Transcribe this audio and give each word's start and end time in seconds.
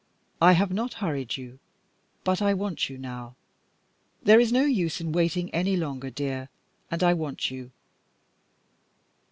I 0.41 0.53
have 0.53 0.71
not 0.71 0.95
hurried 0.95 1.37
you, 1.37 1.59
but 2.23 2.41
I 2.41 2.55
want 2.55 2.89
you 2.89 2.97
now. 2.97 3.35
There 4.23 4.39
is 4.39 4.51
no 4.51 4.65
use 4.65 4.99
in 4.99 5.11
waiting 5.11 5.53
any 5.53 5.77
longer, 5.77 6.09
dear, 6.09 6.49
and 6.89 7.03
I 7.03 7.13
want 7.13 7.51
you." 7.51 7.69